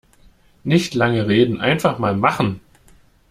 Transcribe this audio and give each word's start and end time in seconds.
Nicht 0.63 0.95
lange 0.95 1.27
reden, 1.27 1.61
einfach 1.61 1.99
mal 1.99 2.15
machen! 2.15 2.59